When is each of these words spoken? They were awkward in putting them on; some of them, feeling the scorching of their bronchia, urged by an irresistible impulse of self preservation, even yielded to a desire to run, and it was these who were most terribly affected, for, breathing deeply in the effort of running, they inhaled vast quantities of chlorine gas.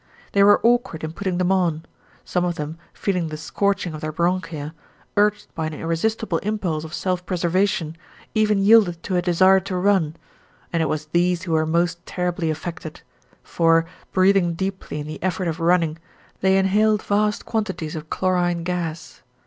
They 0.31 0.41
were 0.43 0.59
awkward 0.63 1.03
in 1.03 1.13
putting 1.13 1.37
them 1.37 1.51
on; 1.51 1.85
some 2.25 2.43
of 2.43 2.55
them, 2.55 2.79
feeling 2.91 3.27
the 3.27 3.37
scorching 3.37 3.93
of 3.93 4.01
their 4.01 4.11
bronchia, 4.11 4.73
urged 5.15 5.53
by 5.53 5.67
an 5.67 5.75
irresistible 5.75 6.39
impulse 6.39 6.83
of 6.83 6.91
self 6.91 7.23
preservation, 7.23 7.95
even 8.33 8.57
yielded 8.57 9.03
to 9.03 9.15
a 9.15 9.21
desire 9.21 9.59
to 9.59 9.77
run, 9.77 10.15
and 10.73 10.81
it 10.81 10.89
was 10.89 11.05
these 11.11 11.43
who 11.43 11.51
were 11.51 11.67
most 11.67 12.03
terribly 12.07 12.49
affected, 12.49 13.01
for, 13.43 13.85
breathing 14.11 14.55
deeply 14.55 15.01
in 15.01 15.05
the 15.05 15.21
effort 15.21 15.47
of 15.47 15.59
running, 15.59 15.99
they 16.39 16.57
inhaled 16.57 17.03
vast 17.03 17.45
quantities 17.45 17.95
of 17.95 18.09
chlorine 18.09 18.63
gas. 18.63 19.21